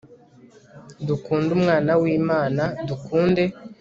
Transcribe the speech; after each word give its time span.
dukunde 1.07 1.49
umwana 1.57 1.91
w'imana, 2.01 2.63
dukunde 2.87 3.43